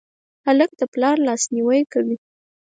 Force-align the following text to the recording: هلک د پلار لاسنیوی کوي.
هلک 0.45 0.71
د 0.79 0.81
پلار 0.93 1.15
لاسنیوی 1.27 1.81
کوي. 1.93 2.17